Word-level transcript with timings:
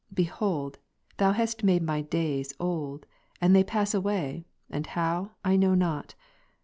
Behold, 0.11 0.79
Thou 1.17 1.31
hast 1.33 1.63
made 1.63 1.83
my 1.83 2.01
days 2.01 2.55
old, 2.59 3.05
and 3.39 3.55
they 3.55 3.63
pass 3.63 3.93
away, 3.93 4.45
and 4.67 4.87
how, 4.87 5.33
I 5.45 5.55
know 5.55 5.75
not. 5.75 6.15